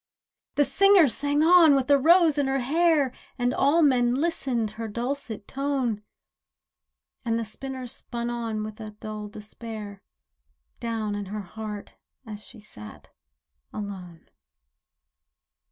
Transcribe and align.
The 0.55 0.65
singer 0.65 1.07
sang 1.07 1.43
on 1.43 1.75
with 1.75 1.87
a 1.91 1.97
rose 1.99 2.39
in 2.39 2.47
her 2.47 2.61
hair, 2.61 3.13
And 3.37 3.53
all 3.53 3.83
men 3.83 4.15
listened 4.15 4.71
her 4.71 4.87
dulcet 4.87 5.47
tone; 5.47 6.01
And 7.23 7.37
the 7.37 7.45
spinner 7.45 7.85
spun 7.85 8.27
on 8.31 8.63
with 8.63 8.79
a 8.81 8.89
dull 8.99 9.27
despair 9.27 10.01
Down 10.79 11.13
in 11.13 11.25
her 11.27 11.41
heart 11.43 11.97
as 12.25 12.43
she 12.43 12.59
sat 12.59 13.11
alone. 13.71 14.25